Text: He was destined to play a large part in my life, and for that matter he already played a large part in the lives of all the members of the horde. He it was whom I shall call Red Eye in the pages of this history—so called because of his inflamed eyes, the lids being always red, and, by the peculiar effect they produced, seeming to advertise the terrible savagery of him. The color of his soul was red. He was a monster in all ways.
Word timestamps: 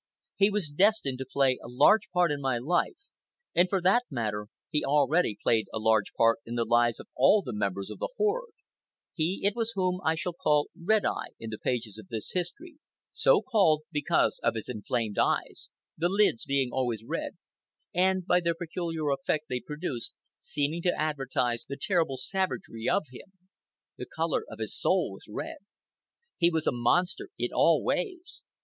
He 0.35 0.49
was 0.49 0.71
destined 0.71 1.19
to 1.19 1.27
play 1.31 1.59
a 1.63 1.67
large 1.67 2.09
part 2.09 2.31
in 2.31 2.41
my 2.41 2.57
life, 2.57 2.97
and 3.53 3.69
for 3.69 3.79
that 3.83 4.01
matter 4.09 4.47
he 4.71 4.83
already 4.83 5.37
played 5.39 5.67
a 5.71 5.77
large 5.77 6.11
part 6.13 6.39
in 6.43 6.55
the 6.55 6.65
lives 6.65 6.99
of 6.99 7.07
all 7.15 7.43
the 7.43 7.53
members 7.53 7.91
of 7.91 7.99
the 7.99 8.09
horde. 8.17 8.49
He 9.13 9.41
it 9.45 9.55
was 9.55 9.73
whom 9.75 10.01
I 10.03 10.15
shall 10.15 10.33
call 10.33 10.71
Red 10.75 11.05
Eye 11.05 11.35
in 11.39 11.51
the 11.51 11.59
pages 11.59 11.99
of 11.99 12.07
this 12.07 12.31
history—so 12.31 13.43
called 13.43 13.83
because 13.91 14.39
of 14.41 14.55
his 14.55 14.69
inflamed 14.69 15.19
eyes, 15.19 15.69
the 15.95 16.09
lids 16.09 16.45
being 16.45 16.71
always 16.71 17.03
red, 17.03 17.37
and, 17.93 18.25
by 18.25 18.39
the 18.39 18.55
peculiar 18.55 19.07
effect 19.11 19.49
they 19.49 19.59
produced, 19.59 20.15
seeming 20.39 20.81
to 20.81 20.99
advertise 20.99 21.65
the 21.69 21.77
terrible 21.79 22.17
savagery 22.17 22.89
of 22.89 23.03
him. 23.11 23.33
The 23.97 24.07
color 24.07 24.41
of 24.49 24.57
his 24.57 24.75
soul 24.75 25.11
was 25.11 25.27
red. 25.29 25.57
He 26.37 26.49
was 26.49 26.65
a 26.65 26.71
monster 26.71 27.29
in 27.37 27.49
all 27.53 27.83
ways. 27.83 28.43